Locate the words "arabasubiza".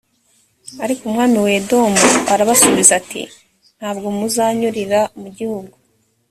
2.33-2.91